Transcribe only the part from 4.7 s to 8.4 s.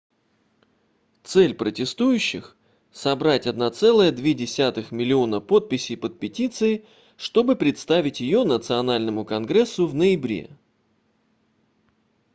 миллиона подписей под петицией чтобы представить